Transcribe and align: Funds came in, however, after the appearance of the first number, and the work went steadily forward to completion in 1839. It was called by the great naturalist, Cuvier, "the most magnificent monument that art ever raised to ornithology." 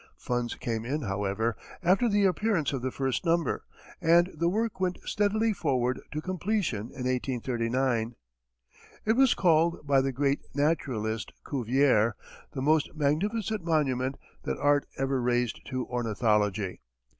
Funds 0.17 0.55
came 0.55 0.83
in, 0.83 1.03
however, 1.03 1.55
after 1.83 2.09
the 2.09 2.25
appearance 2.25 2.73
of 2.73 2.81
the 2.81 2.89
first 2.89 3.23
number, 3.23 3.63
and 4.01 4.31
the 4.33 4.49
work 4.49 4.79
went 4.79 4.97
steadily 5.05 5.53
forward 5.53 5.99
to 6.11 6.19
completion 6.23 6.87
in 6.89 7.05
1839. 7.05 8.15
It 9.05 9.13
was 9.13 9.35
called 9.35 9.85
by 9.85 10.01
the 10.01 10.11
great 10.11 10.39
naturalist, 10.55 11.33
Cuvier, 11.47 12.15
"the 12.53 12.63
most 12.63 12.95
magnificent 12.95 13.63
monument 13.63 14.17
that 14.41 14.57
art 14.57 14.87
ever 14.97 15.21
raised 15.21 15.63
to 15.67 15.85
ornithology." 15.85 16.81